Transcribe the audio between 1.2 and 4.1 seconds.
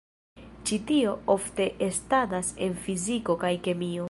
ofte estadas en fiziko kaj kemio.